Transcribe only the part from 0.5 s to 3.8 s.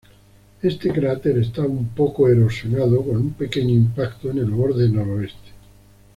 Este cráter está un poco erosionado, con un pequeño